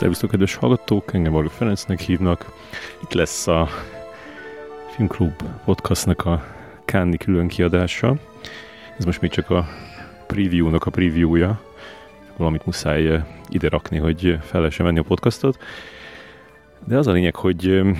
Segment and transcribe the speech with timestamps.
[0.00, 2.52] Szervusztok, kedves hallgatók, engem Varga Ferencnek hívnak.
[3.02, 3.68] Itt lesz a
[4.90, 6.44] Filmklub podcastnak a
[6.84, 8.16] Kánni külön kiadása.
[8.98, 9.66] Ez most még csak a
[10.26, 11.60] preview-nak a preview-ja.
[12.36, 15.58] Valamit muszáj eh, ide rakni, hogy fel lehessen venni a podcastot.
[16.84, 17.96] De az a lényeg, hogy eh,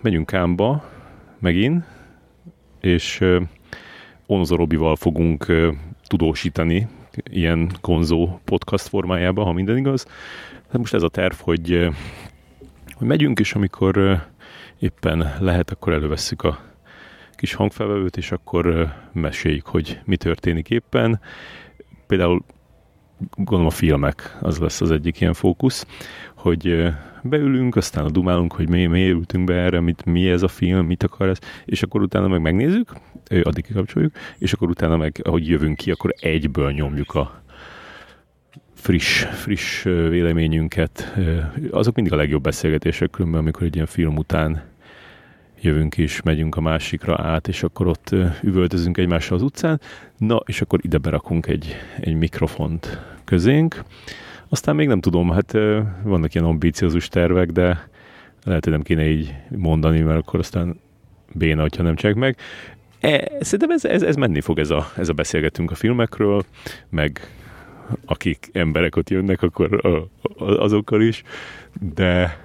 [0.00, 0.90] megyünk Kámba
[1.38, 1.84] megint,
[2.80, 3.42] és eh,
[4.26, 5.46] Onzo Robival fogunk
[6.06, 6.88] tudósítani
[7.30, 10.06] ilyen konzó podcast formájában, ha minden igaz.
[10.68, 11.88] Hát most ez a terv, hogy,
[12.94, 14.22] hogy megyünk, és amikor
[14.78, 16.58] éppen lehet, akkor elővesszük a
[17.34, 21.20] kis hangfelvevőt, és akkor meséljük, hogy mi történik éppen.
[22.06, 22.44] Például
[23.34, 25.86] gondolom a filmek, az lesz az egyik ilyen fókusz,
[26.34, 26.92] hogy
[27.22, 30.86] beülünk, aztán a dumálunk, hogy mi, miért ültünk be erre, mit, mi ez a film,
[30.86, 32.92] mit akar ez, és akkor utána meg megnézzük,
[33.42, 37.42] addig kikapcsoljuk, és akkor utána meg, ahogy jövünk ki, akkor egyből nyomjuk a
[38.86, 41.14] friss, friss véleményünket.
[41.70, 44.62] Azok mindig a legjobb beszélgetések, különben, amikor egy ilyen film után
[45.60, 49.80] jövünk is, megyünk a másikra át, és akkor ott üvöltözünk egymással az utcán,
[50.18, 53.82] na, és akkor ide berakunk egy, egy mikrofont közénk.
[54.48, 55.52] Aztán még nem tudom, hát
[56.02, 57.88] vannak ilyen ambíciózus tervek, de
[58.44, 60.80] lehet, hogy nem kéne így mondani, mert akkor aztán
[61.32, 62.36] béna, hogyha nem csinálják meg.
[63.00, 66.44] E, szerintem ez, ez, ez menni fog ez a, ez a beszélgetünk a filmekről,
[66.88, 67.20] meg
[68.04, 69.80] akik emberek ott jönnek, akkor
[70.38, 71.22] azokkal is,
[71.94, 72.38] de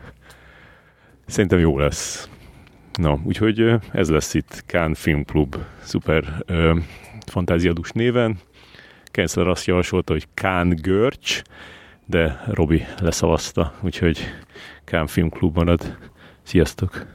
[1.25, 2.29] szerintem jó lesz.
[2.93, 6.75] Na, úgyhogy ez lesz itt Kán Film Club, szuper ö,
[7.25, 8.39] fantáziadus néven.
[9.05, 11.41] Kensler azt javasolta, hogy Kán Görcs,
[12.05, 14.19] de Robi leszavazta, úgyhogy
[14.83, 15.97] Kán Film Club marad.
[16.43, 17.05] Sziasztok!